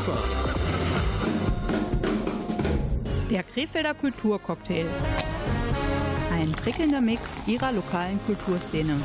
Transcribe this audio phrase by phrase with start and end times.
[0.00, 0.18] Ufer.
[3.30, 4.86] Der Krefelder Kulturcocktail.
[6.32, 8.96] Ein prickelnder Mix ihrer lokalen Kulturszene.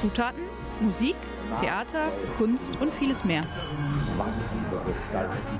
[0.00, 0.42] Zutaten,
[0.80, 1.16] Musik,
[1.60, 3.42] Theater, Kunst und vieles mehr.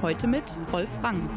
[0.02, 1.28] Heute mit Rolf Rang.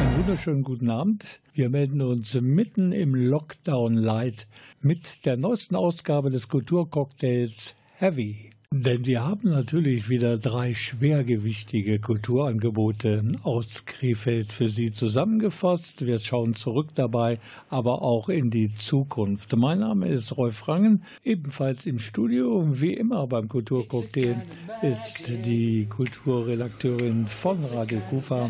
[0.00, 1.40] Einen wunderschönen guten Abend.
[1.54, 4.48] Wir melden uns mitten im Lockdown Light
[4.80, 8.51] mit der neuesten Ausgabe des Kulturcocktails Heavy.
[8.74, 16.06] Denn wir haben natürlich wieder drei schwergewichtige Kulturangebote aus Krefeld für Sie zusammengefasst.
[16.06, 19.54] Wir schauen zurück dabei, aber auch in die Zukunft.
[19.56, 22.66] Mein Name ist Rolf Rangen, ebenfalls im Studio.
[22.72, 24.36] Wie immer beim Kulturcocktail
[24.80, 28.48] ist die Kulturredakteurin von Radio Kufa,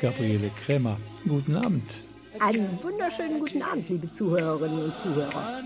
[0.00, 0.96] Gabriele Krämer.
[1.26, 2.02] Guten Abend.
[2.38, 5.62] Einen wunderschönen guten Abend, liebe Zuhörerinnen und Zuhörer.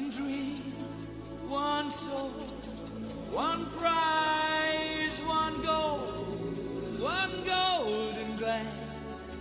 [3.32, 9.36] One prize, one gold, one golden glance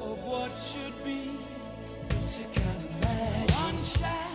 [0.00, 1.38] of what should be.
[2.22, 3.56] It's a kind of magic.
[3.56, 4.29] One shot.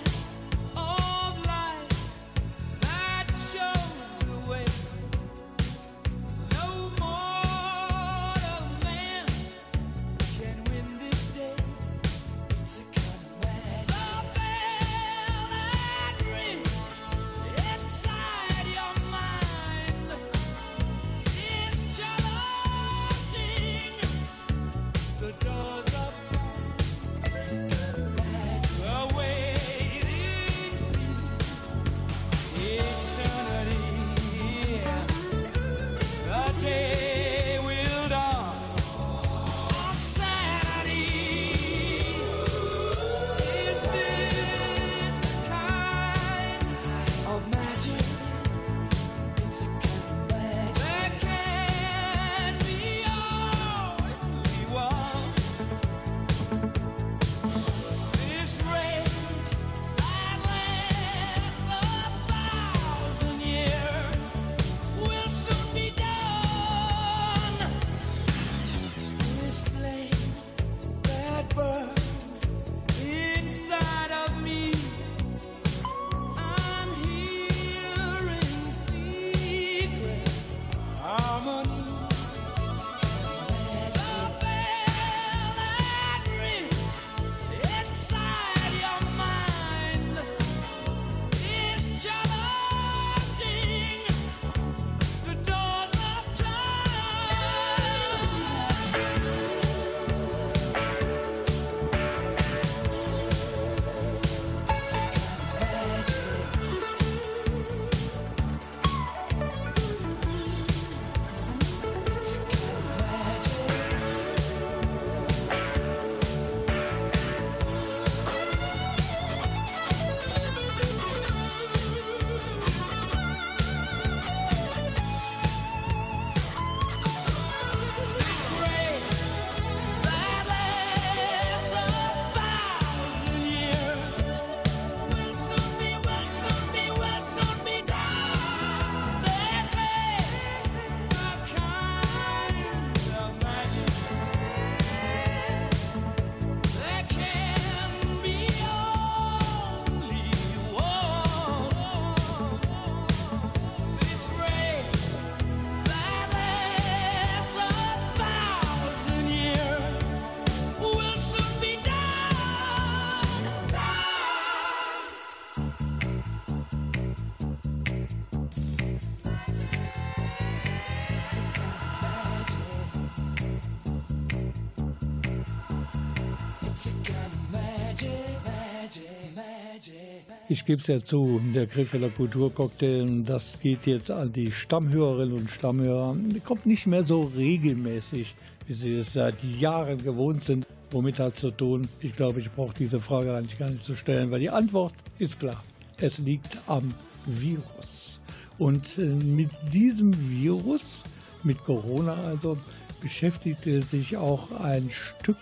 [180.66, 185.52] Ich gebe es ja zu, der Krefelder Kulturcocktail, das geht jetzt an die Stammhörerinnen und
[185.52, 186.18] Stammhörer.
[186.44, 188.34] Kommt nicht mehr so regelmäßig,
[188.66, 190.66] wie sie es seit Jahren gewohnt sind.
[190.90, 191.88] Womit hat zu tun?
[192.00, 195.40] Ich glaube, ich brauche diese Frage eigentlich gar nicht zu stellen, weil die Antwort ist
[195.40, 195.64] klar.
[195.98, 196.96] Es liegt am
[197.28, 198.20] Virus.
[198.58, 201.04] Und äh, mit diesem Virus,
[201.44, 202.58] mit Corona also,
[203.04, 205.38] beschäftigte sich auch ein Stück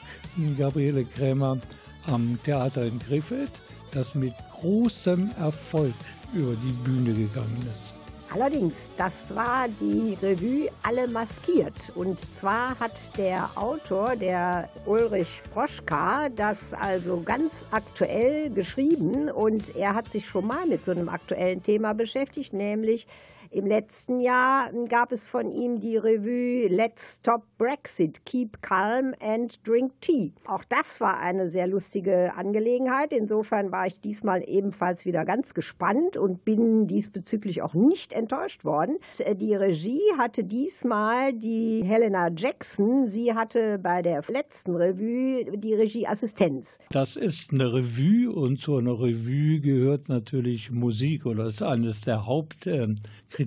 [0.57, 1.59] Gabriele Krämer
[2.07, 3.51] am Theater in Krefeld,
[3.91, 5.93] das mit großem Erfolg
[6.33, 7.93] über die Bühne gegangen ist.
[8.33, 11.91] Allerdings, das war die Revue Alle maskiert.
[11.93, 19.29] Und zwar hat der Autor, der Ulrich Proschka, das also ganz aktuell geschrieben.
[19.29, 23.05] Und er hat sich schon mal mit so einem aktuellen Thema beschäftigt, nämlich
[23.53, 29.59] Im letzten Jahr gab es von ihm die Revue Let's Stop Brexit, Keep Calm and
[29.63, 30.33] Drink Tea.
[30.47, 33.13] Auch das war eine sehr lustige Angelegenheit.
[33.13, 38.97] Insofern war ich diesmal ebenfalls wieder ganz gespannt und bin diesbezüglich auch nicht enttäuscht worden.
[39.39, 43.05] Die Regie hatte diesmal die Helena Jackson.
[43.05, 46.79] Sie hatte bei der letzten Revue die Regieassistenz.
[46.89, 52.25] Das ist eine Revue und zu einer Revue gehört natürlich Musik oder ist eines der
[52.25, 53.42] Hauptkriterien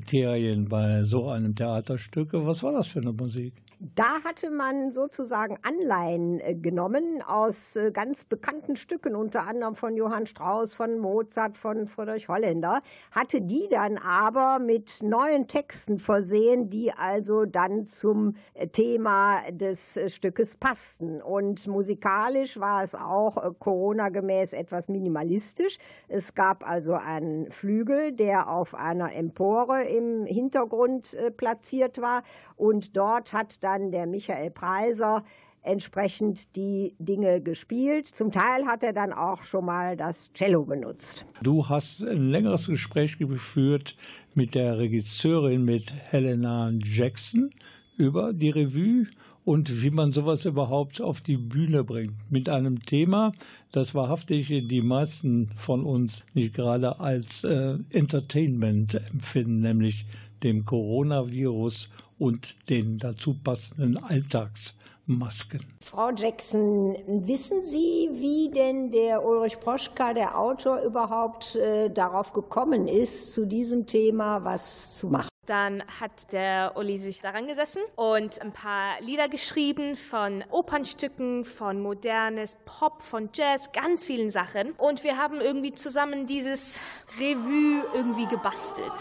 [0.69, 2.31] bei so einem Theaterstück.
[2.33, 3.55] Was war das für eine Musik?
[3.79, 9.97] Da hatte man sozusagen Anleihen äh, genommen aus äh, ganz bekannten Stücken, unter anderem von
[9.97, 12.81] Johann Strauss, von Mozart, von Friedrich Holländer,
[13.11, 19.99] hatte die dann aber mit neuen Texten versehen, die also dann zum äh, Thema des
[20.07, 21.21] Stückes passten.
[21.21, 25.77] Und musikalisch war es auch Corona-gemäß etwas minimalistisch.
[26.09, 32.23] Es gab also einen Flügel, der auf einer Empore im Hintergrund platziert war
[32.57, 35.25] und dort hat dann der Michael Preiser
[35.63, 38.07] entsprechend die Dinge gespielt.
[38.07, 41.27] Zum Teil hat er dann auch schon mal das Cello benutzt.
[41.43, 43.97] Du hast ein längeres Gespräch geführt
[44.35, 47.51] mit der Regisseurin, mit Helena Jackson
[47.97, 49.09] über die Revue
[49.45, 52.15] und wie man sowas überhaupt auf die Bühne bringt.
[52.31, 53.33] Mit einem Thema,
[53.73, 60.07] das wahrhaftig die meisten von uns nicht gerade als äh, Entertainment empfinden, nämlich
[60.43, 65.61] dem Coronavirus und den dazu passenden Alltagsmasken.
[65.81, 72.89] Frau Jackson, wissen Sie, wie denn der Ulrich Proschka, der Autor, überhaupt äh, darauf gekommen
[72.89, 75.29] ist, zu diesem Thema was zu machen?
[75.47, 81.81] Dann hat der Uli sich daran gesessen und ein paar Lieder geschrieben von Opernstücken, von
[81.81, 84.73] modernes Pop, von Jazz, ganz vielen Sachen.
[84.73, 86.81] Und wir haben irgendwie zusammen dieses
[87.21, 88.93] Revue irgendwie gebastelt.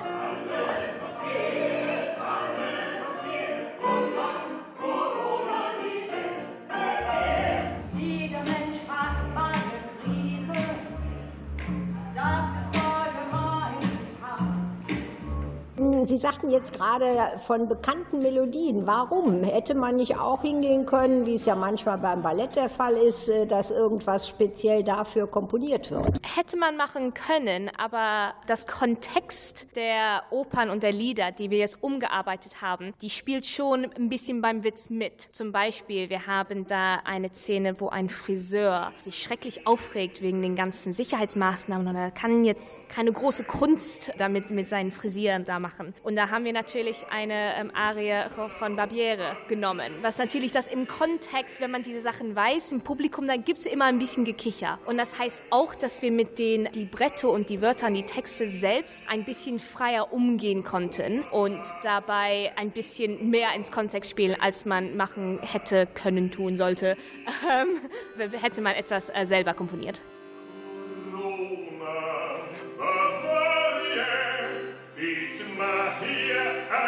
[16.07, 18.85] Sie sagten jetzt gerade von bekannten Melodien.
[18.85, 19.43] Warum?
[19.43, 23.27] Hätte man nicht auch hingehen können, wie es ja manchmal beim Ballett der Fall ist,
[23.27, 26.19] äh, dass irgendwas speziell dafür komponiert wird?
[26.35, 31.81] Hätte man machen können, aber das Kontext der Opern und der Lieder, die wir jetzt
[31.81, 35.21] umgearbeitet haben, die spielt schon ein bisschen beim Witz mit.
[35.31, 40.55] Zum Beispiel, wir haben da eine Szene, wo ein Friseur sich schrecklich aufregt wegen den
[40.55, 45.94] ganzen Sicherheitsmaßnahmen und er kann jetzt keine große Kunst damit mit seinen Frisieren da machen.
[46.03, 49.94] Und da haben wir natürlich eine ähm, Arie von Barbiere genommen.
[50.01, 53.65] Was natürlich das im Kontext, wenn man diese Sachen weiß, im Publikum, dann gibt es
[53.65, 54.80] immer ein bisschen Gekicher.
[54.86, 58.47] Und das heißt auch, dass wir mit den Libretto und die Wörter und die Texte
[58.47, 64.65] selbst ein bisschen freier umgehen konnten und dabei ein bisschen mehr ins Kontext spielen, als
[64.65, 66.98] man machen hätte, können, tun sollte,
[67.51, 70.01] ähm, hätte man etwas äh, selber komponiert.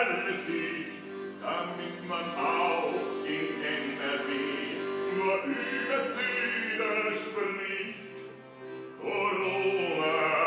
[0.08, 0.88] alles dich,
[1.42, 2.94] damit man auch
[3.26, 4.32] in NRW
[5.16, 8.16] nur über Süder spricht.
[9.02, 10.47] Corona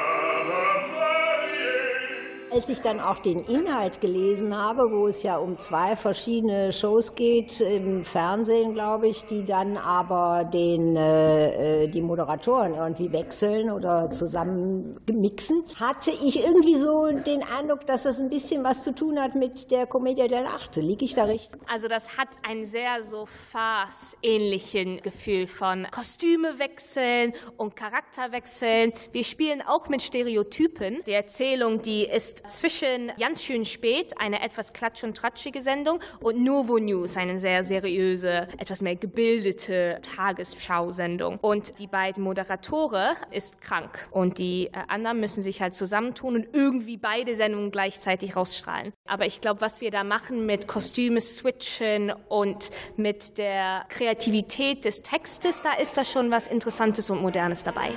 [2.52, 7.14] Als ich dann auch den Inhalt gelesen habe, wo es ja um zwei verschiedene Shows
[7.14, 14.10] geht, im Fernsehen, glaube ich, die dann aber den, äh, die Moderatoren irgendwie wechseln oder
[14.10, 19.20] zusammen mixen, hatte ich irgendwie so den Eindruck, dass das ein bisschen was zu tun
[19.20, 20.80] hat mit der Commedia dell'arte.
[20.80, 21.60] Liege ich da richtig?
[21.68, 28.92] Also das hat ein sehr so Farce-ähnlichen Gefühl von Kostüme wechseln und Charakter wechseln.
[29.12, 31.00] Wir spielen auch mit Stereotypen.
[31.06, 36.42] Die Erzählung, die ist zwischen Ganz schön spät, eine etwas klatsch- und tratschige Sendung, und
[36.42, 41.38] Novo News, eine sehr seriöse, etwas mehr gebildete Tagesschau-Sendung.
[41.40, 46.48] Und die beiden Moderatoren ist krank und die äh, anderen müssen sich halt zusammentun und
[46.52, 48.92] irgendwie beide Sendungen gleichzeitig rausstrahlen.
[49.06, 55.02] Aber ich glaube, was wir da machen mit Kostüme switchen und mit der Kreativität des
[55.02, 57.90] Textes, da ist da schon was Interessantes und Modernes dabei.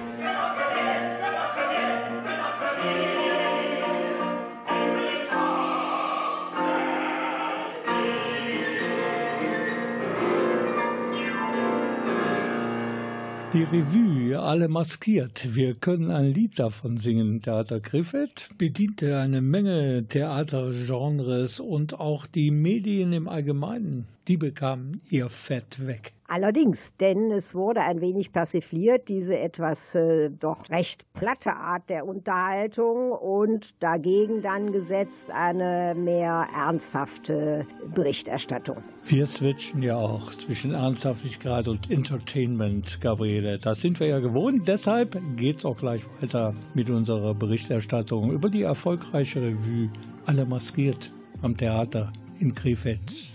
[13.54, 15.56] Die Revue, alle maskiert.
[15.56, 17.40] Wir können ein Lied davon singen.
[17.40, 24.08] Theater Griffith bediente eine Menge Theatergenres und auch die Medien im Allgemeinen.
[24.28, 26.14] Die bekamen ihr Fett weg.
[26.28, 32.08] Allerdings, denn es wurde ein wenig persifliert, diese etwas äh, doch recht platte Art der
[32.08, 38.78] Unterhaltung und dagegen dann gesetzt eine mehr ernsthafte Berichterstattung.
[39.06, 43.60] Wir switchen ja auch zwischen Ernsthaftigkeit und Entertainment, Gabriele.
[43.60, 44.68] Das sind wir ja gewohnt.
[44.68, 49.90] Deshalb geht es auch gleich weiter mit unserer Berichterstattung über die erfolgreiche Revue
[50.26, 51.12] Alle maskiert
[51.42, 53.33] am Theater in Krefeld.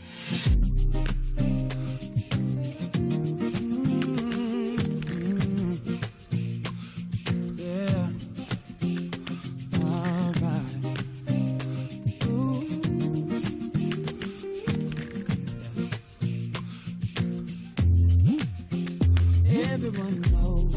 [19.88, 20.74] everyone knows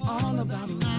[0.00, 0.95] all about my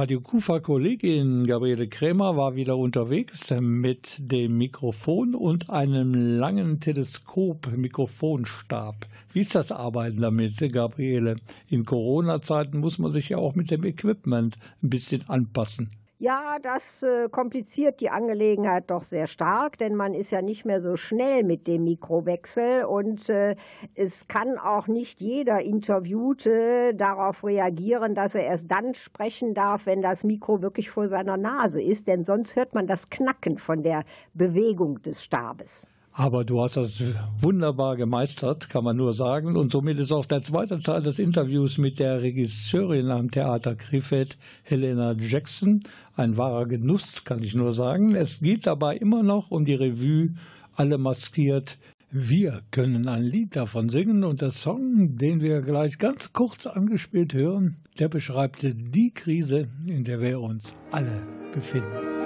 [0.00, 9.06] Radio Kufa-Kollegin Gabriele Krämer war wieder unterwegs mit dem Mikrofon und einem langen Teleskop-Mikrofonstab.
[9.34, 11.36] Wie ist das Arbeiten damit, Gabriele?
[11.68, 15.90] In Corona-Zeiten muss man sich ja auch mit dem Equipment ein bisschen anpassen.
[16.22, 20.82] Ja, das äh, kompliziert die Angelegenheit doch sehr stark, denn man ist ja nicht mehr
[20.82, 23.56] so schnell mit dem Mikrowechsel und äh,
[23.94, 30.02] es kann auch nicht jeder Interviewte darauf reagieren, dass er erst dann sprechen darf, wenn
[30.02, 34.04] das Mikro wirklich vor seiner Nase ist, denn sonst hört man das Knacken von der
[34.34, 35.86] Bewegung des Stabes.
[36.12, 37.02] Aber du hast das
[37.40, 39.56] wunderbar gemeistert, kann man nur sagen.
[39.56, 44.36] Und somit ist auch der zweite Teil des Interviews mit der Regisseurin am Theater Krefeld,
[44.64, 45.84] Helena Jackson,
[46.20, 48.14] ein wahrer Genuss, kann ich nur sagen.
[48.14, 50.34] Es geht dabei immer noch um die Revue
[50.74, 51.78] Alle maskiert.
[52.10, 57.34] Wir können ein Lied davon singen und der Song, den wir gleich ganz kurz angespielt
[57.34, 61.22] hören, der beschreibt die Krise, in der wir uns alle
[61.52, 62.19] befinden.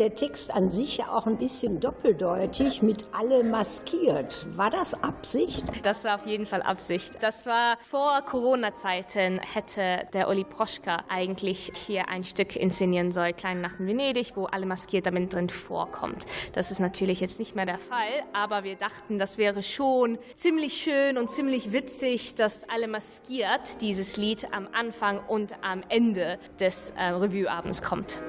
[0.00, 4.46] Der Text an sich ja auch ein bisschen doppeldeutig mit alle maskiert.
[4.56, 5.64] War das Absicht?
[5.82, 7.22] Das war auf jeden Fall Absicht.
[7.22, 13.60] Das war vor Corona-Zeiten, hätte der Oli Proschka eigentlich hier ein Stück inszenieren sollen, Kleine
[13.60, 16.24] Nacht in Venedig, wo alle maskiert damit drin vorkommt.
[16.54, 20.80] Das ist natürlich jetzt nicht mehr der Fall, aber wir dachten, das wäre schon ziemlich
[20.82, 26.90] schön und ziemlich witzig, dass alle maskiert dieses Lied am Anfang und am Ende des
[26.96, 28.20] äh, Revue-Abends kommt.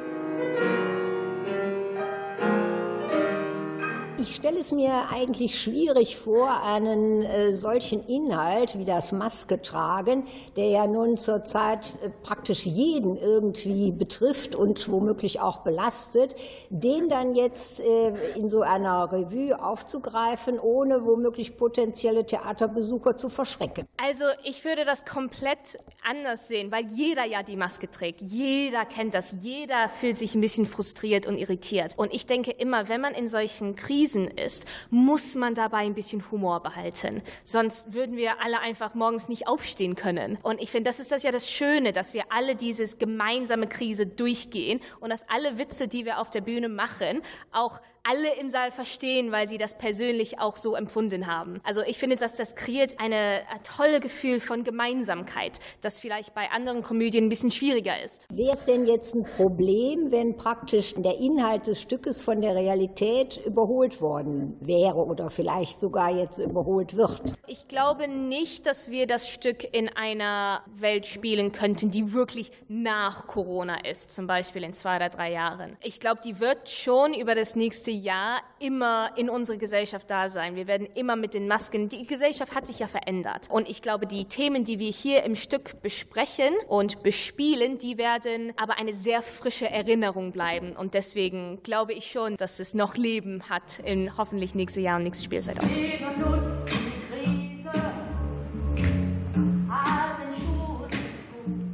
[4.22, 10.28] Ich stelle es mir eigentlich schwierig vor, einen äh, solchen Inhalt wie das Maske tragen,
[10.56, 16.36] der ja nun zurzeit äh, praktisch jeden irgendwie betrifft und womöglich auch belastet,
[16.70, 23.88] den dann jetzt äh, in so einer Revue aufzugreifen, ohne womöglich potenzielle Theaterbesucher zu verschrecken.
[23.98, 28.22] Also ich würde das komplett anders sehen, weil jeder ja die Maske trägt.
[28.22, 29.34] Jeder kennt das.
[29.42, 31.98] Jeder fühlt sich ein bisschen frustriert und irritiert.
[31.98, 35.94] Und ich denke immer, wenn man in solchen Krisen Krisen ist, muss man dabei ein
[35.94, 37.22] bisschen Humor behalten.
[37.44, 40.38] Sonst würden wir alle einfach morgens nicht aufstehen können.
[40.44, 44.06] Und ich finde, das ist das ja das Schöne, dass wir alle dieses gemeinsame Krise
[44.06, 47.22] durchgehen und dass alle Witze, die wir auf der Bühne machen,
[47.52, 51.62] auch alle im Saal verstehen, weil sie das persönlich auch so empfunden haben.
[51.64, 56.82] Also ich finde, dass das kreiert eine tolle Gefühl von Gemeinsamkeit, das vielleicht bei anderen
[56.82, 58.28] Komödien ein bisschen schwieriger ist.
[58.34, 63.40] Wäre es denn jetzt ein Problem, wenn praktisch der Inhalt des Stückes von der Realität
[63.46, 67.36] überholt worden wäre oder vielleicht sogar jetzt überholt wird?
[67.46, 73.28] Ich glaube nicht, dass wir das Stück in einer Welt spielen könnten, die wirklich nach
[73.28, 75.78] Corona ist, zum Beispiel in zwei oder drei Jahren.
[75.84, 80.30] Ich glaube, die wird schon über das nächste nächste Jahr immer in unserer Gesellschaft da
[80.30, 80.56] sein.
[80.56, 83.48] Wir werden immer mit den Masken, die Gesellschaft hat sich ja verändert.
[83.50, 88.54] Und ich glaube, die Themen, die wir hier im Stück besprechen und bespielen, die werden
[88.58, 90.76] aber eine sehr frische Erinnerung bleiben.
[90.76, 95.04] Und deswegen glaube ich schon, dass es noch Leben hat in hoffentlich nächstes Jahr und
[95.04, 96.81] nächste Spielzeit auch.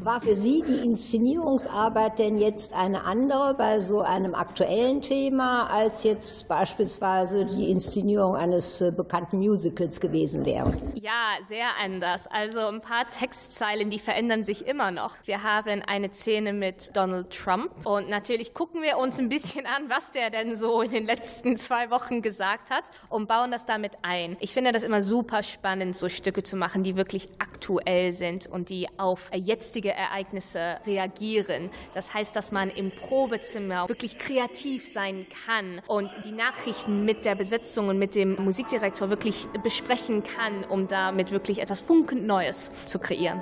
[0.07, 6.03] War für Sie die Inszenierungsarbeit denn jetzt eine andere bei so einem aktuellen Thema, als
[6.03, 10.71] jetzt beispielsweise die Inszenierung eines äh, bekannten Musicals gewesen wäre?
[10.93, 12.25] Ja, sehr anders.
[12.27, 15.17] Also ein paar Textzeilen, die verändern sich immer noch.
[15.25, 19.89] Wir haben eine Szene mit Donald Trump und natürlich gucken wir uns ein bisschen an,
[19.89, 23.97] was der denn so in den letzten zwei Wochen gesagt hat und bauen das damit
[24.03, 24.37] ein.
[24.39, 28.69] Ich finde das immer super spannend, so Stücke zu machen, die wirklich aktuell sind und
[28.69, 31.69] die auf jetzige Ereignisse reagieren.
[31.93, 37.35] Das heißt, dass man im Probezimmer wirklich kreativ sein kann und die Nachrichten mit der
[37.35, 42.99] Besetzung und mit dem Musikdirektor wirklich besprechen kann, um damit wirklich etwas funkend Neues zu
[42.99, 43.41] kreieren.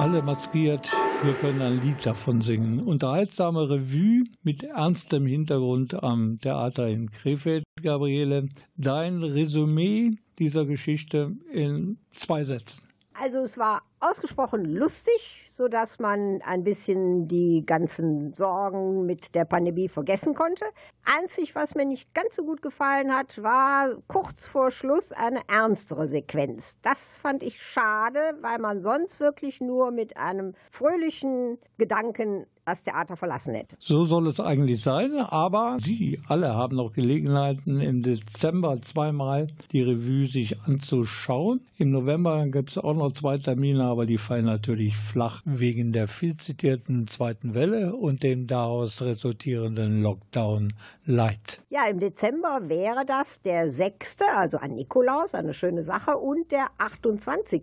[0.00, 0.90] Alle maskiert,
[1.22, 2.80] wir können ein Lied davon singen.
[2.80, 8.48] Unterhaltsame Revue mit ernstem Hintergrund am Theater in Krefeld, Gabriele.
[8.78, 12.82] Dein Resümee dieser Geschichte in zwei Sätzen.
[13.12, 19.88] Also es war ausgesprochen lustig, sodass man ein bisschen die ganzen Sorgen mit der Pandemie
[19.88, 20.64] vergessen konnte.
[21.04, 26.06] Einzig, was mir nicht ganz so gut gefallen hat, war kurz vor Schluss eine ernstere
[26.06, 26.78] Sequenz.
[26.82, 33.16] Das fand ich schade, weil man sonst wirklich nur mit einem fröhlichen Gedanken das Theater
[33.16, 33.76] verlassen hätte.
[33.80, 39.82] So soll es eigentlich sein, aber Sie alle haben noch Gelegenheiten, im Dezember zweimal die
[39.82, 41.60] Revue sich anzuschauen.
[41.78, 46.08] Im November gibt es auch noch zwei Termine, aber die fallen natürlich flach wegen der
[46.08, 50.72] viel zitierten zweiten Welle und dem daraus resultierenden Lockdown
[51.04, 51.60] Light.
[51.68, 56.68] Ja, im Dezember wäre das der 6., also an Nikolaus, eine schöne Sache, und der
[56.78, 57.62] 28.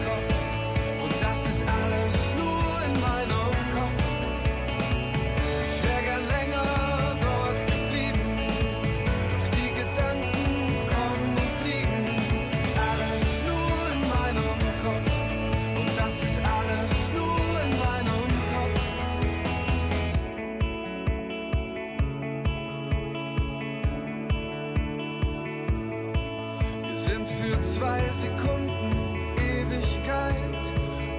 [28.13, 30.75] Sekunden Ewigkeit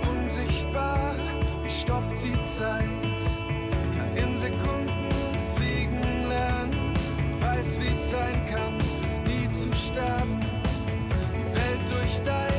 [0.10, 1.16] unsichtbar.
[1.64, 3.20] Wie stoppt die Zeit?
[3.98, 5.10] Kann in Sekunden
[5.56, 6.94] fliegen lernen.
[7.40, 8.78] Weiß, wie es sein kann,
[9.26, 10.40] nie zu sterben.
[11.54, 12.59] Welt durch deine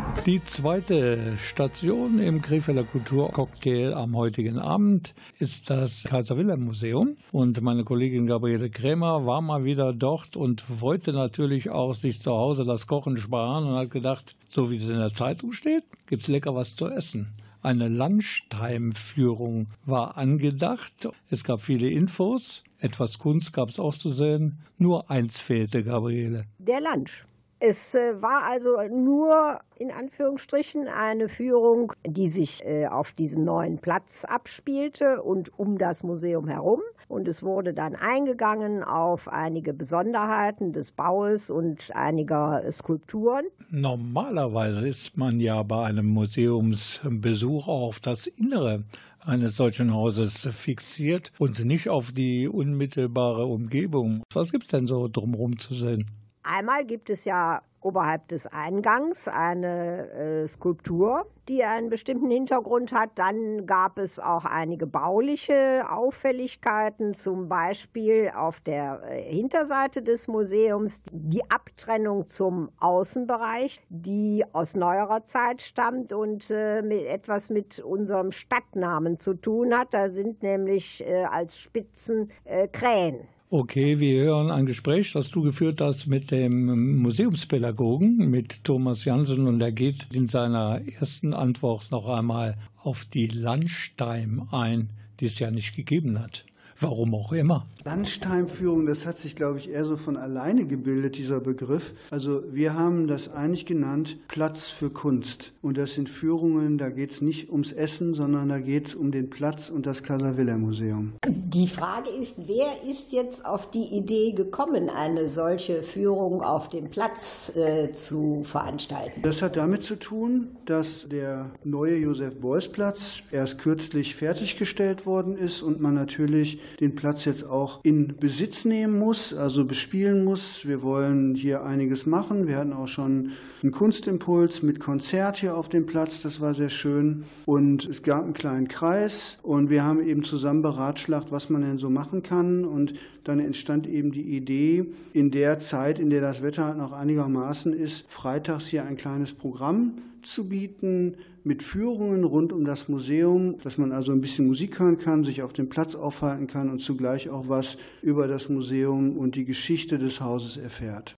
[0.27, 7.17] Die zweite Station im Krefelder Kulturcocktail am heutigen Abend ist das Kaiser Wilhelm Museum.
[7.31, 12.33] Und meine Kollegin Gabriele Krämer war mal wieder dort und wollte natürlich auch sich zu
[12.33, 16.21] Hause das Kochen sparen und hat gedacht, so wie es in der Zeitung steht, gibt
[16.21, 17.33] es lecker was zu essen.
[17.63, 21.09] Eine Lunchtime-Führung war angedacht.
[21.31, 22.63] Es gab viele Infos.
[22.77, 24.59] Etwas Kunst gab es auch zu sehen.
[24.77, 26.45] Nur eins fehlte, Gabriele.
[26.59, 27.25] Der Lunch.
[27.63, 33.77] Es äh, war also nur in Anführungsstrichen eine Führung, die sich äh, auf diesem neuen
[33.77, 36.81] Platz abspielte und um das Museum herum.
[37.07, 43.45] Und es wurde dann eingegangen auf einige Besonderheiten des Baues und einiger Skulpturen.
[43.69, 48.85] Normalerweise ist man ja bei einem Museumsbesuch auf das Innere
[49.19, 54.23] eines solchen Hauses fixiert und nicht auf die unmittelbare Umgebung.
[54.33, 56.07] Was gibt es denn so drumherum zu sehen?
[56.43, 63.11] Einmal gibt es ja oberhalb des Eingangs eine äh, Skulptur, die einen bestimmten Hintergrund hat.
[63.15, 71.01] Dann gab es auch einige bauliche Auffälligkeiten, zum Beispiel auf der äh, Hinterseite des Museums
[71.11, 78.31] die Abtrennung zum Außenbereich, die aus neuerer Zeit stammt und äh, mit etwas mit unserem
[78.31, 79.93] Stadtnamen zu tun hat.
[79.93, 83.27] Da sind nämlich äh, als Spitzen äh, Krähen.
[83.53, 89.45] Okay, wir hören ein Gespräch, das du geführt hast mit dem Museumspädagogen, mit Thomas Jansen,
[89.45, 95.37] und er geht in seiner ersten Antwort noch einmal auf die Lunchtime ein, die es
[95.39, 96.45] ja nicht gegeben hat.
[96.83, 97.67] Warum auch immer.
[97.85, 101.93] Lunchtime-Führung, das hat sich, glaube ich, eher so von alleine gebildet, dieser Begriff.
[102.09, 105.53] Also wir haben das eigentlich genannt Platz für Kunst.
[105.61, 109.11] Und das sind Führungen, da geht es nicht ums Essen, sondern da geht es um
[109.11, 111.13] den Platz und das Kaiser-Wilhelm-Museum.
[111.27, 116.89] Die Frage ist, wer ist jetzt auf die Idee gekommen, eine solche Führung auf dem
[116.89, 119.21] Platz äh, zu veranstalten?
[119.21, 125.79] Das hat damit zu tun, dass der neue Josef-Beuys-Platz erst kürzlich fertiggestellt worden ist und
[125.79, 130.65] man natürlich den Platz jetzt auch in Besitz nehmen muss, also bespielen muss.
[130.65, 132.47] Wir wollen hier einiges machen.
[132.47, 133.31] Wir hatten auch schon
[133.61, 136.21] einen Kunstimpuls mit Konzert hier auf dem Platz.
[136.21, 137.23] Das war sehr schön.
[137.45, 141.77] Und es gab einen kleinen Kreis und wir haben eben zusammen beratschlagt, was man denn
[141.77, 142.65] so machen kann.
[142.65, 146.91] Und dann entstand eben die Idee, in der Zeit, in der das Wetter halt noch
[146.91, 149.93] einigermaßen ist, freitags hier ein kleines Programm
[150.25, 154.97] zu bieten mit Führungen rund um das Museum, dass man also ein bisschen Musik hören
[154.97, 159.35] kann, sich auf dem Platz aufhalten kann und zugleich auch was über das Museum und
[159.35, 161.15] die Geschichte des Hauses erfährt.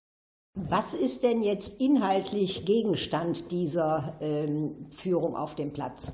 [0.56, 6.13] Was ist denn jetzt inhaltlich Gegenstand dieser ähm, Führung auf dem Platz?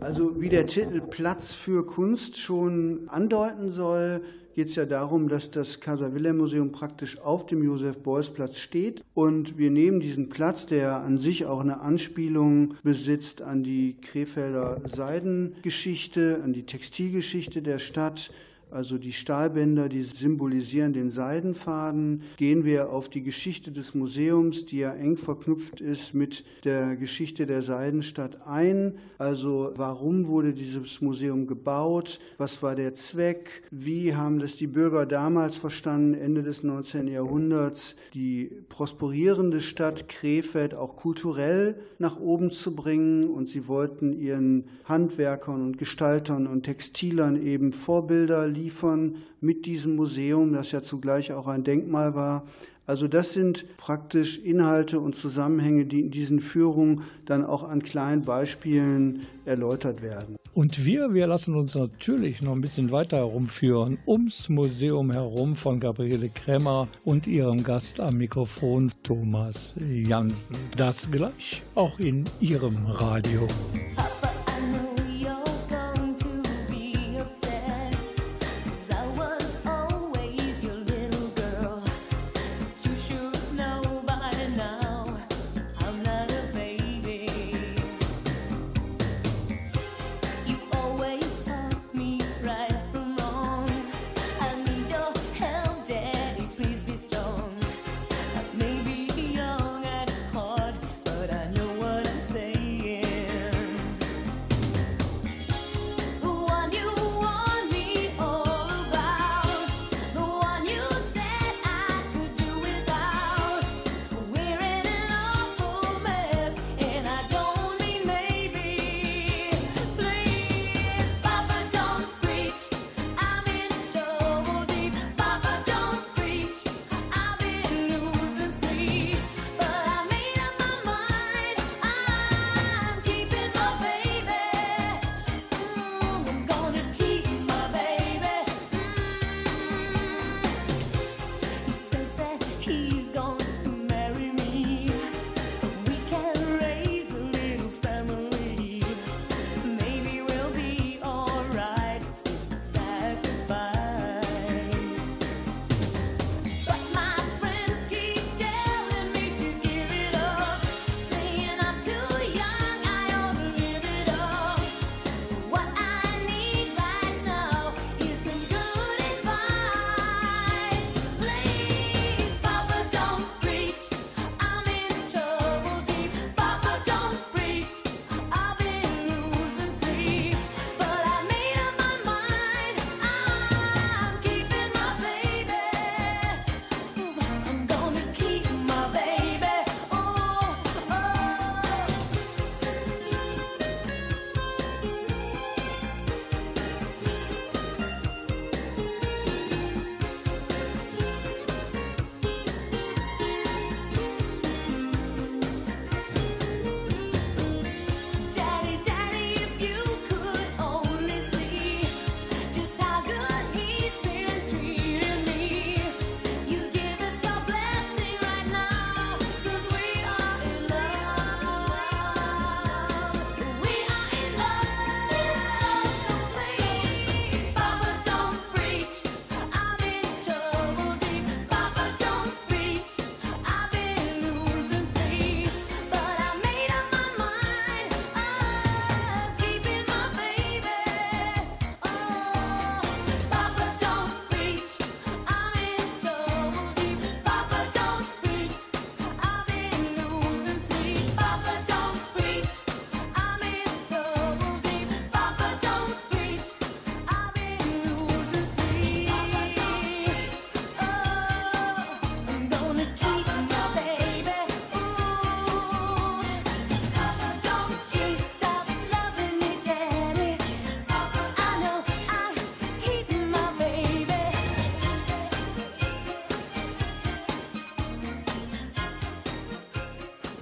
[0.00, 4.22] Also wie der Titel Platz für Kunst schon andeuten soll,
[4.60, 9.02] geht es ja darum, dass das Kaiser-Wilhelm-Museum praktisch auf dem Josef-Beuys-Platz steht.
[9.14, 14.82] Und wir nehmen diesen Platz, der an sich auch eine Anspielung besitzt an die Krefelder
[14.84, 18.30] Seidengeschichte, an die Textilgeschichte der Stadt,
[18.72, 22.22] also die Stahlbänder, die symbolisieren den Seidenfaden.
[22.36, 27.46] Gehen wir auf die Geschichte des Museums, die ja eng verknüpft ist mit der Geschichte
[27.46, 28.94] der Seidenstadt ein.
[29.18, 32.20] Also warum wurde dieses Museum gebaut?
[32.38, 33.62] Was war der Zweck?
[33.70, 37.08] Wie haben das die Bürger damals verstanden, Ende des 19.
[37.08, 43.28] Jahrhunderts, die prosperierende Stadt Krefeld auch kulturell nach oben zu bringen?
[43.28, 49.96] Und sie wollten ihren Handwerkern und Gestaltern und Textilern eben Vorbilder liefern liefern mit diesem
[49.96, 52.44] Museum, das ja zugleich auch ein Denkmal war.
[52.90, 58.22] Also das sind praktisch Inhalte und Zusammenhänge, die in diesen Führungen dann auch an kleinen
[58.22, 60.34] Beispielen erläutert werden.
[60.54, 65.78] Und wir, wir lassen uns natürlich noch ein bisschen weiter herumführen, ums Museum herum von
[65.78, 70.56] Gabriele Krämer und ihrem Gast am Mikrofon Thomas Jansen.
[70.76, 73.46] Das gleich auch in ihrem Radio.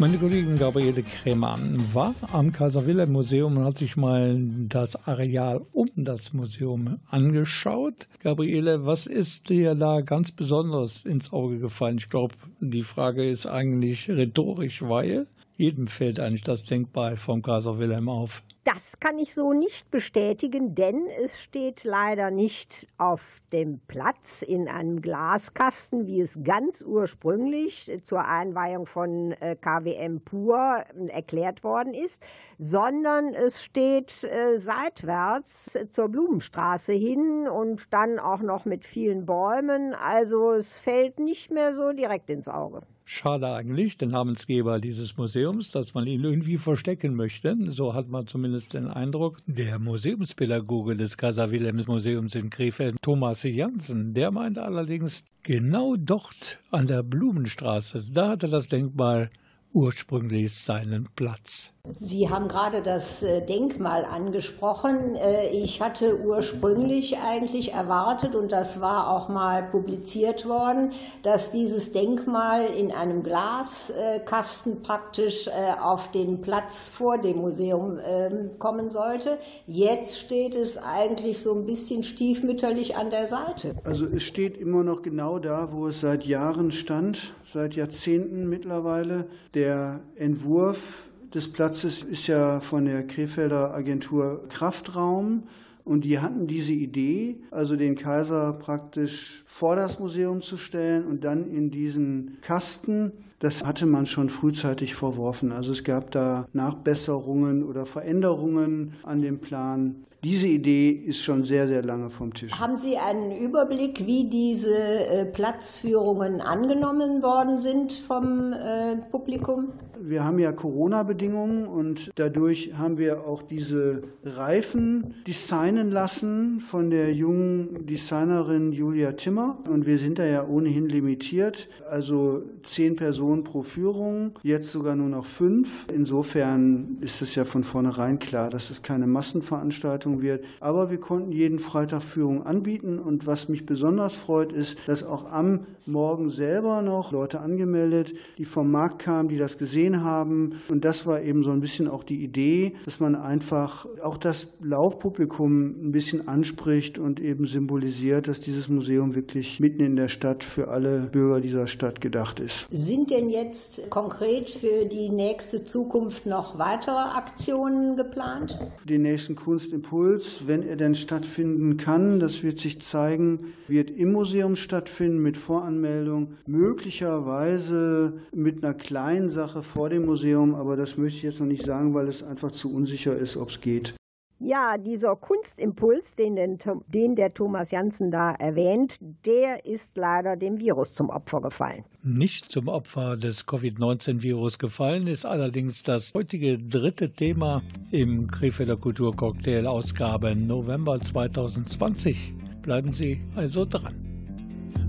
[0.01, 1.59] Meine Kollegin Gabriele Krämer
[1.93, 8.07] war am Kaiser Wilhelm Museum und hat sich mal das Areal um das Museum angeschaut.
[8.23, 11.99] Gabriele, was ist dir da ganz besonders ins Auge gefallen?
[11.99, 17.81] Ich glaube, die Frage ist eigentlich rhetorisch, weil jedem fällt eigentlich das Denkmal vom Kaiser
[17.81, 18.45] Wilhelm auf.
[18.63, 24.69] Das kann ich so nicht bestätigen, denn es steht leider nicht auf dem Platz in
[24.69, 31.95] einem Glaskasten, wie es ganz ursprünglich zur Einweihung von äh, KWM Pur äh, erklärt worden
[31.95, 32.23] ist,
[32.59, 39.95] sondern es steht äh, seitwärts zur Blumenstraße hin und dann auch noch mit vielen Bäumen.
[39.95, 42.83] Also es fällt nicht mehr so direkt ins Auge.
[43.11, 47.57] Schade eigentlich, den Namensgeber dieses Museums, dass man ihn irgendwie verstecken möchte.
[47.71, 49.39] So hat man zumindest den Eindruck.
[49.47, 56.59] Der Museumspädagoge des Kaiser Wilhelms Museums in Krefeld, Thomas Jansen, der meinte allerdings, genau dort
[56.71, 59.31] an der Blumenstraße, da hatte das Denkmal
[59.73, 61.73] ursprünglich seinen Platz.
[61.99, 65.15] Sie haben gerade das äh, Denkmal angesprochen.
[65.17, 71.93] Äh, ich hatte ursprünglich eigentlich erwartet, und das war auch mal publiziert worden, dass dieses
[71.93, 79.39] Denkmal in einem Glaskasten praktisch äh, auf den Platz vor dem Museum ähm, kommen sollte.
[79.67, 83.75] Jetzt steht es eigentlich so ein bisschen stiefmütterlich an der Seite.
[83.85, 89.27] Also es steht immer noch genau da, wo es seit Jahren stand, seit Jahrzehnten mittlerweile.
[89.55, 91.03] Der Entwurf
[91.35, 95.45] des Platzes ist ja von der Krefelder Agentur Kraftraum.
[95.85, 101.25] Und die hatten diese Idee, also den Kaiser praktisch vor das Museum zu stellen und
[101.25, 103.13] dann in diesen Kasten.
[103.39, 105.51] Das hatte man schon frühzeitig verworfen.
[105.51, 110.05] Also es gab da Nachbesserungen oder Veränderungen an dem Plan.
[110.25, 112.53] Diese Idee ist schon sehr, sehr lange vom Tisch.
[112.53, 119.69] Haben Sie einen Überblick, wie diese äh, Platzführungen angenommen worden sind vom äh, Publikum?
[120.01, 127.13] Wir haben ja Corona-Bedingungen und dadurch haben wir auch diese Reifen designen lassen von der
[127.13, 129.59] jungen Designerin Julia Timmer.
[129.69, 135.09] Und wir sind da ja ohnehin limitiert, also zehn Personen pro Führung, jetzt sogar nur
[135.09, 135.87] noch fünf.
[135.93, 140.45] Insofern ist es ja von vornherein klar, dass es keine Massenveranstaltung wird.
[140.61, 142.99] Aber wir konnten jeden Freitag Führung anbieten.
[142.99, 148.45] Und was mich besonders freut, ist, dass auch am Morgen selber noch Leute angemeldet, die
[148.45, 150.61] vom Markt kamen, die das gesehen gesehen haben.
[150.69, 154.49] Und das war eben so ein bisschen auch die Idee, dass man einfach auch das
[154.61, 160.45] Laufpublikum ein bisschen anspricht und eben symbolisiert, dass dieses Museum wirklich mitten in der Stadt
[160.45, 162.67] für alle Bürger dieser Stadt gedacht ist.
[162.71, 168.59] Sind denn jetzt konkret für die nächste Zukunft noch weitere Aktionen geplant?
[168.85, 174.57] Den nächsten Kunstimpuls, wenn er denn stattfinden kann, das wird sich zeigen, wird im Museum
[174.57, 181.23] stattfinden mit Voranmeldung, möglicherweise mit einer kleinen Sache vor dem Museum, aber das möchte ich
[181.23, 183.95] jetzt noch nicht sagen, weil es einfach zu unsicher ist, ob es geht.
[184.41, 186.59] Ja, dieser Kunstimpuls, den,
[186.89, 191.85] den, der Thomas Janssen da erwähnt, der ist leider dem Virus zum Opfer gefallen.
[192.03, 197.63] Nicht zum Opfer des Covid-19-Virus gefallen ist allerdings das heutige dritte Thema
[197.93, 202.35] im Krefelder Kulturcocktail Ausgabe November 2020.
[202.63, 204.08] Bleiben Sie also dran.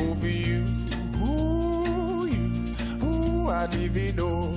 [0.00, 0.66] over you.
[1.24, 4.52] Ooh, you, ooh, I divido.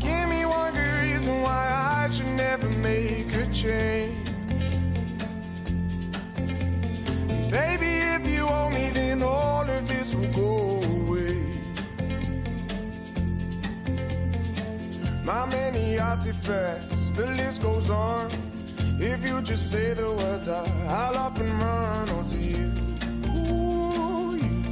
[0.00, 4.28] Give me one good reason why I should never make a change.
[7.50, 11.42] Baby, if you owe me, then all of this will go away.
[15.24, 18.30] My many artifacts, the list goes on.
[18.98, 22.72] If you just say the words, I, I'll up and run onto you.
[23.36, 24.64] Ooh, you,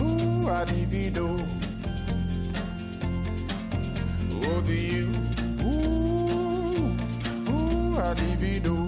[0.00, 1.44] ooh, I divido.
[4.46, 5.10] Over you.
[5.62, 6.96] Ooh,
[7.50, 8.86] ooh, I divido.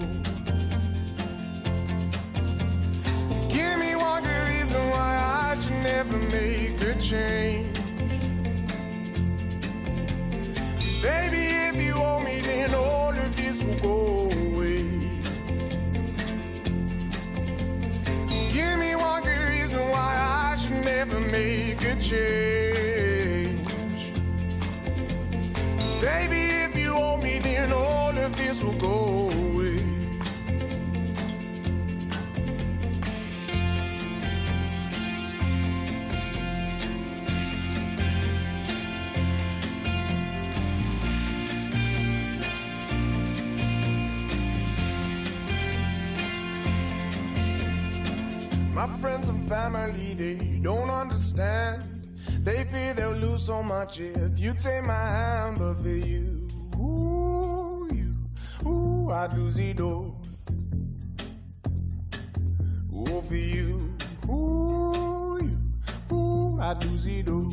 [3.49, 7.74] Give me one good reason why I should never make a change.
[21.31, 23.69] make a change.
[26.01, 29.81] Baby, if you want me, then all of this will go away.
[48.73, 50.04] My friends and family
[51.39, 51.83] understand.
[52.43, 57.89] They fear they'll lose so much if you take my hand, but for you, ooh,
[57.91, 58.15] you,
[58.69, 60.15] ooh, I do see door.
[62.93, 63.93] Ooh, for you,
[64.29, 67.49] ooh, you, ooh, I do see door.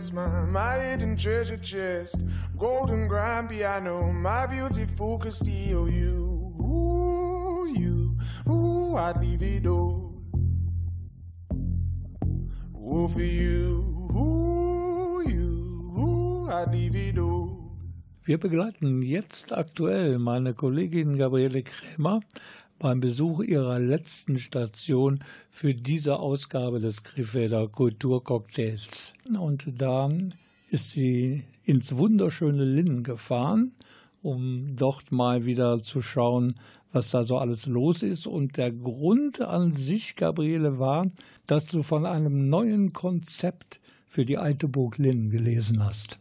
[0.00, 2.16] Budapest, my, my hidden treasure chest,
[2.56, 8.16] golden grand piano, my beautiful Castillo, you, ooh, you,
[8.48, 10.14] ooh, I'd leave it all.
[12.76, 17.58] Ooh, for you, ooh, you, ooh, I'd leave it all.
[18.24, 22.20] Wir begleiten jetzt aktuell meine Kollegin Gabriele Krämer
[22.80, 29.12] beim Besuch ihrer letzten Station für diese Ausgabe des Krefelder Kulturcocktails.
[29.38, 30.10] Und da
[30.70, 33.72] ist sie ins wunderschöne Linn gefahren,
[34.22, 36.54] um dort mal wieder zu schauen,
[36.92, 38.26] was da so alles los ist.
[38.26, 41.10] Und der Grund an sich, Gabriele, war,
[41.46, 46.19] dass du von einem neuen Konzept für die alte Burg Linn gelesen hast.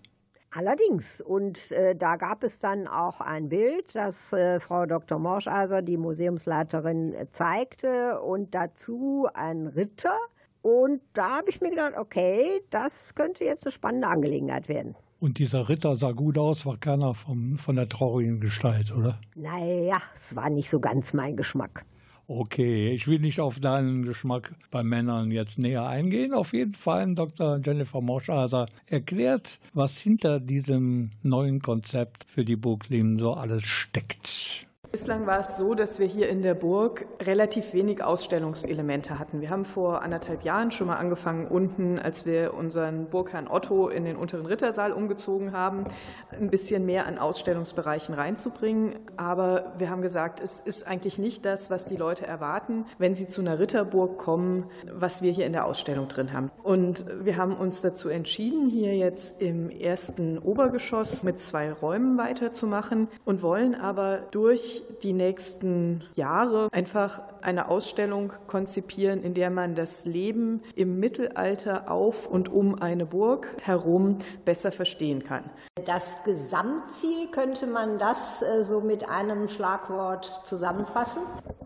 [0.51, 1.21] Allerdings.
[1.21, 5.19] Und äh, da gab es dann auch ein Bild, das äh, Frau Dr.
[5.19, 10.17] Morscheiser, die Museumsleiterin, äh, zeigte und dazu ein Ritter.
[10.61, 14.95] Und da habe ich mir gedacht, okay, das könnte jetzt eine spannende Angelegenheit werden.
[15.19, 19.19] Und dieser Ritter sah gut aus, war keiner vom, von der traurigen Gestalt, oder?
[19.35, 21.85] Naja, es war nicht so ganz mein Geschmack.
[22.31, 26.35] Okay, ich will nicht auf deinen Geschmack bei Männern jetzt näher eingehen.
[26.35, 27.59] Auf jeden Fall, Dr.
[27.65, 32.85] Jennifer Moschaser erklärt, was hinter diesem neuen Konzept für die Burg
[33.17, 34.67] so alles steckt.
[34.91, 39.39] Bislang war es so, dass wir hier in der Burg relativ wenig Ausstellungselemente hatten.
[39.39, 44.03] Wir haben vor anderthalb Jahren schon mal angefangen, unten, als wir unseren Burgherrn Otto in
[44.03, 45.85] den unteren Rittersaal umgezogen haben,
[46.31, 48.95] ein bisschen mehr an Ausstellungsbereichen reinzubringen.
[49.15, 53.27] Aber wir haben gesagt, es ist eigentlich nicht das, was die Leute erwarten, wenn sie
[53.27, 56.49] zu einer Ritterburg kommen, was wir hier in der Ausstellung drin haben.
[56.63, 63.07] Und wir haben uns dazu entschieden, hier jetzt im ersten Obergeschoss mit zwei Räumen weiterzumachen
[63.23, 70.05] und wollen aber durch die nächsten Jahre einfach eine Ausstellung konzipieren, in der man das
[70.05, 75.43] Leben im Mittelalter auf und um eine Burg herum besser verstehen kann.
[75.85, 81.21] Das Gesamtziel könnte man das äh, so mit einem Schlagwort zusammenfassen?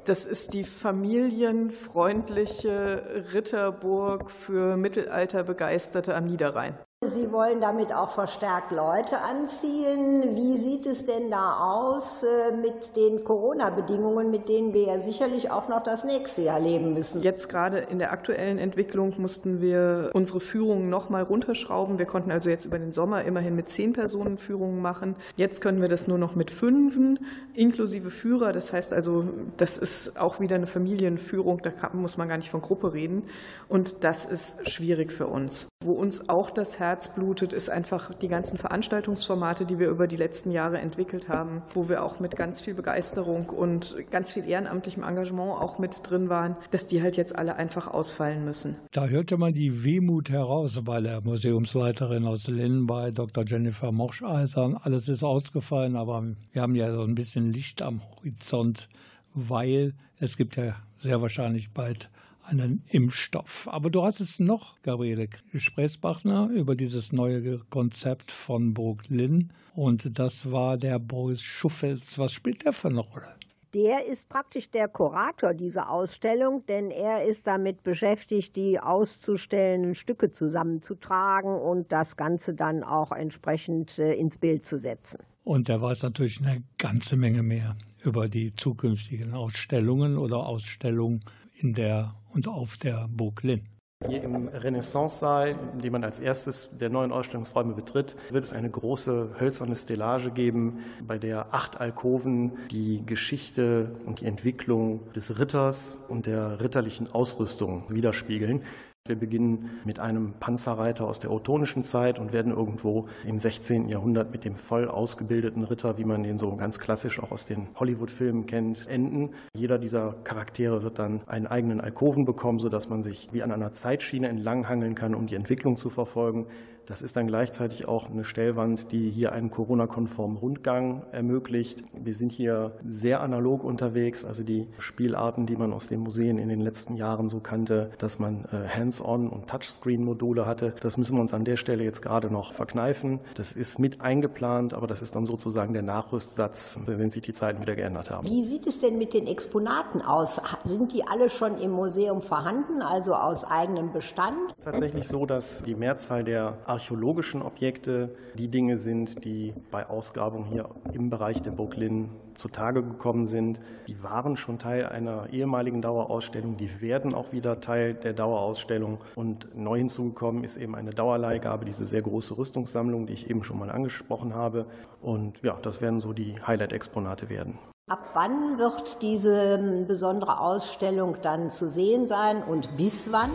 [0.05, 6.78] Das ist die familienfreundliche Ritterburg für Mittelalterbegeisterte am Niederrhein.
[7.08, 10.36] Sie wollen damit auch verstärkt Leute anziehen.
[10.36, 15.51] Wie sieht es denn da aus äh, mit den Corona-Bedingungen, mit denen wir ja sicherlich
[15.51, 17.22] auch noch das nächste Jahr leben müssen?
[17.22, 21.97] Jetzt gerade in der aktuellen Entwicklung mussten wir unsere Führungen noch mal runterschrauben.
[21.97, 25.16] Wir konnten also jetzt über den Sommer immerhin mit zehn Personen Führungen machen.
[25.36, 27.20] Jetzt können wir das nur noch mit fünfen,
[27.54, 28.54] inklusive Führer.
[28.54, 29.26] Das heißt also,
[29.58, 31.62] das ist auch wieder eine Familienführung.
[31.64, 33.24] Da muss man gar nicht von Gruppe reden.
[33.68, 35.68] Und das ist schwierig für uns.
[35.84, 40.16] Wo uns auch das Herz blutet, ist einfach die ganzen Veranstaltungsformate, die wir über die
[40.16, 45.04] letzten Jahre entwickelt haben, wo wir auch mit ganz viel Begeisterung und ganz viel ehrenamtlichem
[45.04, 48.78] Engagement auch mit drin waren, dass die halt jetzt alle einfach ausfallen müssen.
[48.91, 53.44] Da hörte man die Wehmut heraus bei der Museumsleiterin aus Linn, bei Dr.
[53.46, 54.78] Jennifer Morscheisern.
[54.78, 58.89] Alles ist ausgefallen, aber wir haben ja so ein bisschen Licht am Horizont,
[59.34, 62.10] weil es gibt ja sehr wahrscheinlich bald
[62.44, 63.68] einen Impfstoff.
[63.72, 70.52] Aber du hattest noch, Gabriele Gesprächspartner, über dieses neue Konzept von Burg Linn und das
[70.52, 72.20] war der Boris Schuffels.
[72.20, 73.36] Was spielt der für eine Rolle?
[73.74, 80.32] Der ist praktisch der Kurator dieser Ausstellung, denn er ist damit beschäftigt, die auszustellenden Stücke
[80.32, 85.24] zusammenzutragen und das Ganze dann auch entsprechend äh, ins Bild zu setzen.
[85.44, 91.22] Und er weiß natürlich eine ganze Menge mehr über die zukünftigen Ausstellungen oder Ausstellungen
[91.54, 93.68] in der und auf der Burg Linn.
[94.06, 99.36] Hier im Renaissance-Saal, dem man als erstes der neuen Ausstellungsräume betritt, wird es eine große
[99.39, 106.26] hölzerne Stellage geben, bei der acht Alkoven die Geschichte und die Entwicklung des Ritters und
[106.26, 108.64] der ritterlichen Ausrüstung widerspiegeln.
[109.06, 113.89] Wir beginnen mit einem Panzerreiter aus der ottonischen Zeit und werden irgendwo im 16.
[113.89, 117.68] Jahrhundert mit dem voll ausgebildeten Ritter, wie man den so ganz klassisch auch aus den
[117.76, 119.32] Hollywood-Filmen kennt, enden.
[119.54, 123.74] Jeder dieser Charaktere wird dann einen eigenen Alkoven bekommen, sodass man sich wie an einer
[123.74, 126.47] Zeitschiene entlanghangeln kann, um die Entwicklung zu verfolgen.
[126.86, 131.84] Das ist dann gleichzeitig auch eine Stellwand, die hier einen Corona-konformen Rundgang ermöglicht.
[131.94, 136.50] Wir sind hier sehr analog unterwegs, also die Spielarten, die man aus den Museen in
[136.50, 140.74] den letzten Jahren so kannte, dass man äh, Hands-on und Touchscreen-Module hatte.
[140.82, 143.20] Das müssen wir uns an der Stelle jetzt gerade noch verkneifen.
[143.36, 147.62] Das ist mit eingeplant, aber das ist dann sozusagen der Nachrüstsatz, wenn sich die Zeiten
[147.62, 148.28] wieder geändert haben.
[148.28, 150.42] Wie sieht es denn mit den Exponaten aus?
[150.64, 154.38] Sind die alle schon im Museum vorhanden, also aus eigenem Bestand?
[154.64, 160.69] Tatsächlich so, dass die Mehrzahl der archäologischen Objekte die Dinge sind, die bei Ausgrabung hier
[160.91, 163.59] im Bereich der Burg Linn zutage gekommen sind.
[163.88, 168.97] Die waren schon Teil einer ehemaligen Dauerausstellung, die werden auch wieder Teil der Dauerausstellung.
[169.15, 173.59] Und neu hinzugekommen ist eben eine Dauerleihgabe, diese sehr große Rüstungssammlung, die ich eben schon
[173.59, 174.65] mal angesprochen habe.
[175.01, 177.59] Und ja, das werden so die Highlight-Exponate werden.
[177.90, 183.30] Ab wann wird diese ähm, besondere Ausstellung dann zu sehen sein und bis wann?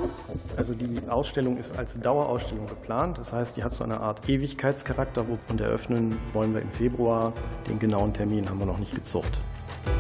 [0.57, 3.19] Also die Ausstellung ist als Dauerausstellung geplant.
[3.19, 7.35] Das heißt, die hat so eine Art Ewigkeitscharakter und eröffnen wollen wir im Februar.
[7.69, 9.39] Den genauen Termin haben wir noch nicht gezurrt.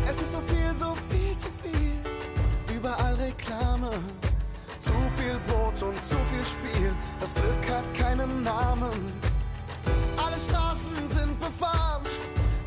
[0.09, 2.75] Es ist so viel, so viel zu viel.
[2.75, 3.91] Überall Reklame.
[4.81, 6.95] Zu viel Brot und zu viel Spiel.
[7.21, 9.13] Das Glück hat keinen Namen.
[10.17, 11.99] Alle Straßen sind befahren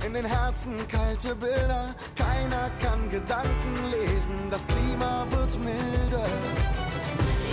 [0.06, 1.95] in den Herzen kalte Bilder.
[2.16, 6.26] Keiner kann Gedanken lesen, das Klima wird milder.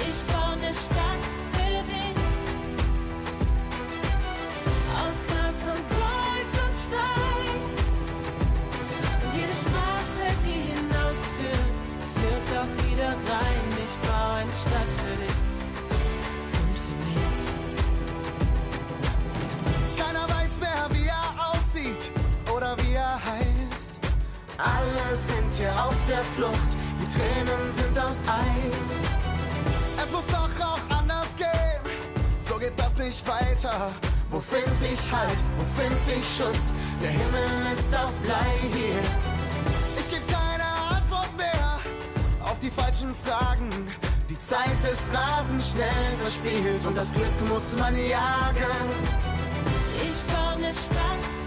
[0.09, 2.17] Ich baue eine Stadt für dich.
[5.01, 7.61] Aus Glas und Gold und Stein.
[9.25, 11.75] Und jede Straße, die hinausführt,
[12.15, 13.58] führt auch wieder rein.
[24.59, 30.03] Alle sind hier auf der Flucht, die Tränen sind aus Eis.
[30.03, 31.81] Es muss doch auch anders gehen,
[32.41, 33.93] so geht das nicht weiter.
[34.31, 36.73] Wo find ich Halt, wo find ich Schutz?
[37.01, 38.99] Der Himmel ist aus Blei hier.
[39.97, 41.79] Ich geb keine Antwort mehr
[42.43, 43.71] auf die falschen Fragen.
[44.29, 48.91] Die Zeit ist rasend schnell verspielt und das Glück muss man jagen.
[50.03, 51.38] Ich baue eine Stadt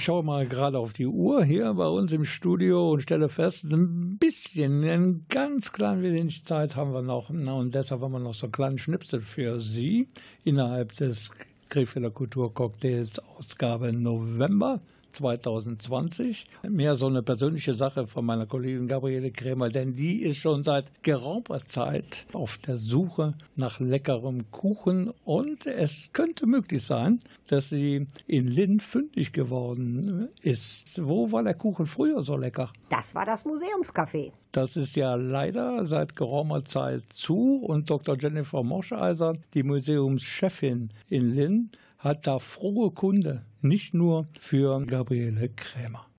[0.00, 3.64] Ich schaue mal gerade auf die Uhr hier bei uns im Studio und stelle fest,
[3.64, 7.28] ein bisschen, ein ganz klein wenig Zeit haben wir noch.
[7.28, 10.08] Und deshalb haben wir noch so einen kleinen Schnipsel für Sie
[10.42, 11.30] innerhalb des
[11.68, 14.80] Krefelder Kulturcocktails Ausgabe November
[15.10, 16.46] 2020.
[16.68, 21.02] Mehr so eine persönliche Sache von meiner Kollegin Gabriele Krämer, denn die ist schon seit
[21.02, 28.06] geraumer Zeit auf der Suche nach leckerem Kuchen und es könnte möglich sein, dass sie
[28.26, 31.00] in Linn fündig geworden ist.
[31.04, 32.72] Wo war der Kuchen früher so lecker?
[32.88, 34.32] Das war das Museumscafé.
[34.52, 38.16] Das ist ja leider seit geraumer Zeit zu und Dr.
[38.18, 41.70] Jennifer Moscheiser, die Museumschefin in Linn,
[42.00, 46.09] hat da frohe Kunde, nicht nur für Gabriele Krämer.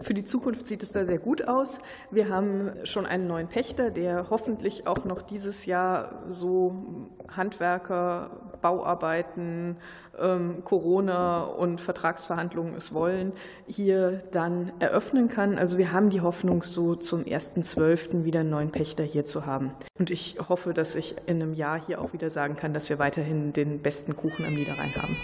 [0.00, 1.78] Für die Zukunft sieht es da sehr gut aus.
[2.10, 6.74] Wir haben schon einen neuen Pächter, der hoffentlich auch noch dieses Jahr so
[7.28, 8.30] Handwerker,
[8.60, 9.76] Bauarbeiten,
[10.18, 13.32] ähm, Corona und Vertragsverhandlungen es wollen,
[13.66, 15.58] hier dann eröffnen kann.
[15.58, 18.24] Also wir haben die Hoffnung, so zum 1.12.
[18.24, 19.72] wieder einen neuen Pächter hier zu haben.
[19.98, 22.98] Und ich hoffe, dass ich in einem Jahr hier auch wieder sagen kann, dass wir
[22.98, 25.16] weiterhin den besten Kuchen am Niederrhein haben.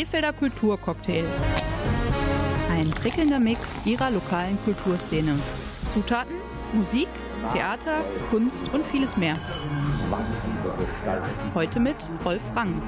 [0.00, 1.26] Krefelder Kulturcocktail.
[2.72, 5.38] Ein prickelnder Mix ihrer lokalen Kulturszene.
[5.92, 6.36] Zutaten,
[6.72, 7.08] Musik,
[7.52, 9.34] Theater, Kunst und vieles mehr.
[11.54, 12.80] Heute mit Rolf Rang.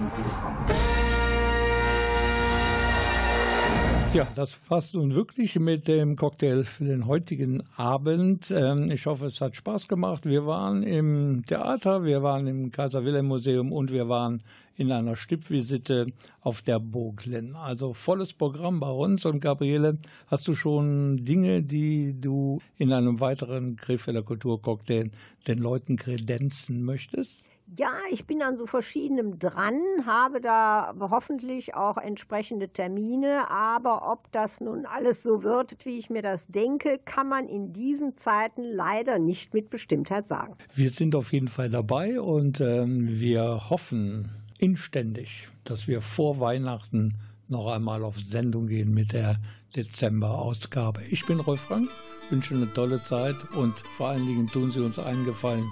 [4.14, 8.50] Ja, das passt nun wirklich mit dem Cocktail für den heutigen Abend.
[8.50, 10.24] Ähm, Ich hoffe, es hat Spaß gemacht.
[10.24, 14.42] Wir waren im Theater, wir waren im Kaiser Wilhelm Museum und wir waren
[14.76, 16.06] in einer Stippvisite
[16.40, 17.56] auf der Burglen.
[17.56, 19.24] Also volles Programm bei uns.
[19.24, 25.10] Und Gabriele, hast du schon Dinge, die du in einem weiteren Krefelder Kulturcocktail
[25.46, 27.48] den Leuten kredenzen möchtest?
[27.78, 34.30] Ja, ich bin an so verschiedenem dran, habe da hoffentlich auch entsprechende Termine, aber ob
[34.30, 38.62] das nun alles so wird, wie ich mir das denke, kann man in diesen Zeiten
[38.62, 40.54] leider nicht mit Bestimmtheit sagen.
[40.74, 47.18] Wir sind auf jeden Fall dabei und ähm, wir hoffen inständig, dass wir vor Weihnachten
[47.48, 49.40] noch einmal auf Sendung gehen mit der
[49.74, 51.02] Dezember-Ausgabe.
[51.10, 51.90] Ich bin Rolf Frank,
[52.30, 55.70] wünsche eine tolle Zeit und vor allen Dingen tun Sie uns einen Gefallen.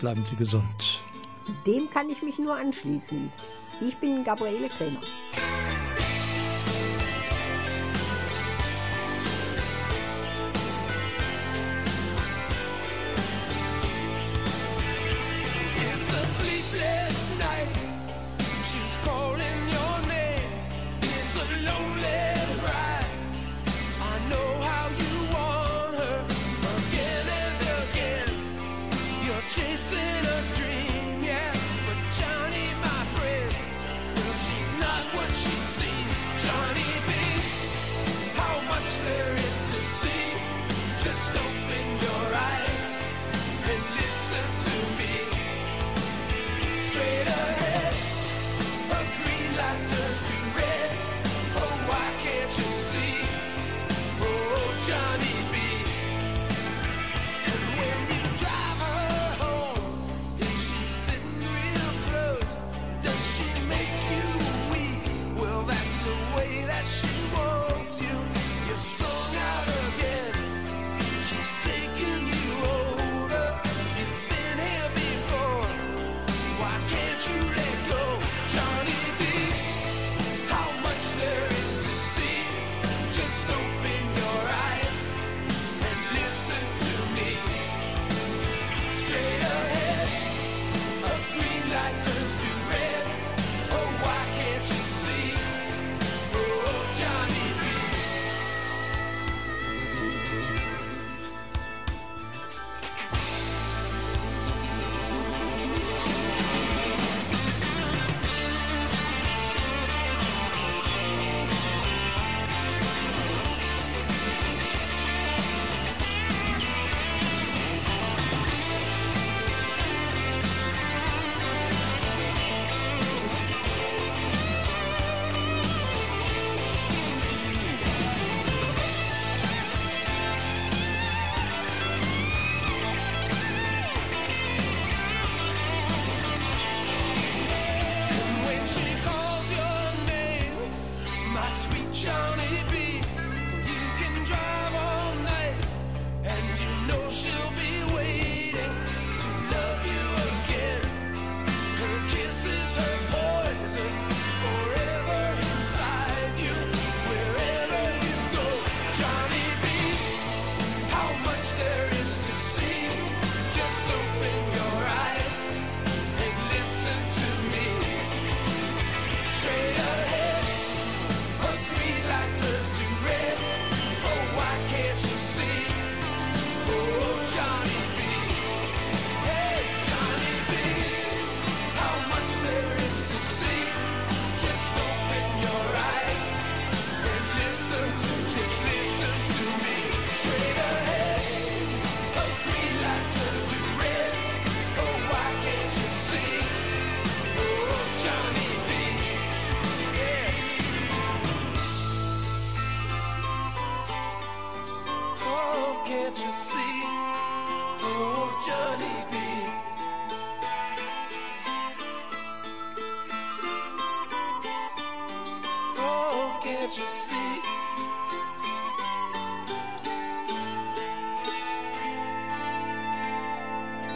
[0.00, 0.64] Bleiben Sie gesund.
[1.66, 3.30] Dem kann ich mich nur anschließen.
[3.86, 5.00] Ich bin Gabriele Krämer.